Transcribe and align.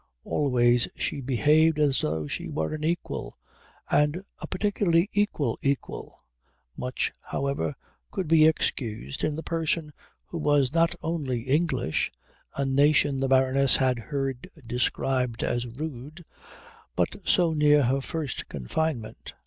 Always 0.23 0.87
she 0.97 1.21
behaved 1.21 1.77
as 1.77 2.01
though 2.01 2.25
she 2.27 2.49
were 2.49 2.73
an 2.73 2.83
equal, 2.83 3.37
and 3.87 4.23
a 4.39 4.47
particularly 4.47 5.07
equal 5.13 5.59
equal. 5.61 6.23
Much, 6.75 7.11
however, 7.25 7.75
could 8.09 8.27
be 8.27 8.47
excused 8.47 9.23
in 9.23 9.37
a 9.37 9.43
person 9.43 9.93
who 10.25 10.39
was 10.39 10.73
not 10.73 10.95
only 11.03 11.41
English 11.41 12.11
a 12.55 12.65
nation 12.65 13.19
the 13.19 13.27
Baroness 13.27 13.75
had 13.75 13.99
heard 13.99 14.49
described 14.65 15.43
as 15.43 15.67
rude 15.67 16.25
but 16.95 17.17
so 17.23 17.53
near 17.53 17.83
her 17.83 18.01
first 18.01 18.49
confinement. 18.49 19.33